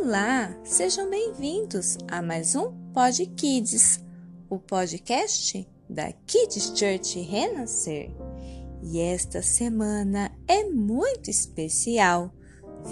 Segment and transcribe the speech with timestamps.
[0.00, 4.00] Olá, sejam bem-vindos a mais um Pod Kids,
[4.48, 8.08] o podcast da Kids Church Renascer.
[8.80, 12.32] E esta semana é muito especial.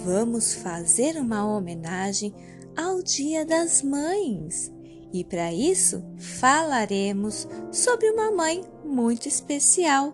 [0.05, 2.35] Vamos fazer uma homenagem
[2.77, 4.73] ao Dia das Mães.
[5.13, 10.13] E para isso falaremos sobre uma mãe muito especial,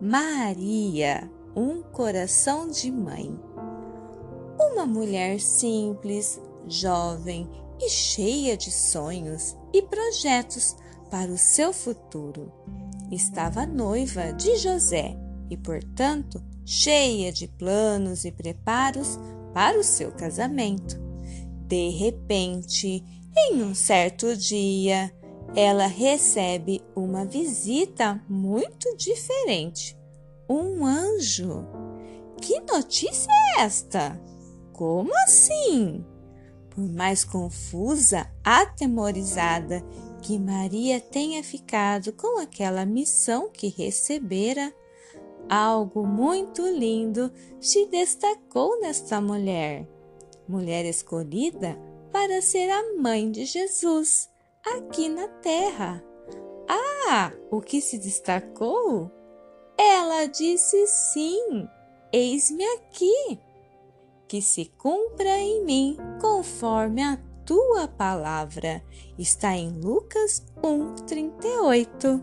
[0.00, 3.38] Maria, um coração de mãe.
[4.80, 7.46] Uma mulher simples, jovem
[7.78, 10.74] e cheia de sonhos e projetos
[11.10, 12.50] para o seu futuro.
[13.12, 15.18] Estava noiva de José
[15.50, 19.18] e, portanto, cheia de planos e preparos
[19.52, 20.98] para o seu casamento.
[21.66, 23.04] De repente,
[23.36, 25.12] em um certo dia,
[25.54, 29.94] ela recebe uma visita muito diferente.
[30.48, 31.66] Um anjo.
[32.40, 34.29] Que notícia é esta?
[34.80, 36.02] Como assim?
[36.70, 39.84] Por mais confusa, atemorizada
[40.22, 44.74] que Maria tenha ficado com aquela missão que recebera,
[45.50, 49.86] algo muito lindo se destacou nesta mulher.
[50.48, 51.78] Mulher escolhida
[52.10, 54.30] para ser a mãe de Jesus
[54.64, 56.02] aqui na terra.
[56.66, 59.10] Ah, o que se destacou?
[59.76, 61.68] Ela disse sim,
[62.10, 63.38] eis-me aqui
[64.30, 68.80] que se cumpra em mim conforme a tua palavra.
[69.18, 72.22] Está em Lucas 1:38.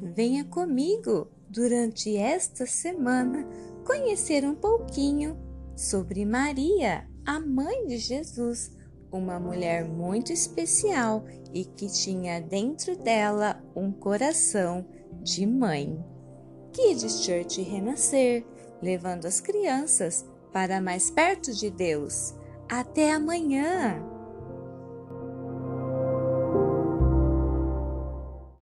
[0.00, 3.44] Venha comigo durante esta semana
[3.84, 5.36] conhecer um pouquinho
[5.74, 8.70] sobre Maria, a mãe de Jesus,
[9.10, 14.86] uma mulher muito especial e que tinha dentro dela um coração
[15.20, 15.98] de mãe.
[16.72, 18.51] Kids Church Renascer
[18.82, 22.34] levando as crianças para mais perto de Deus.
[22.68, 24.02] Até amanhã!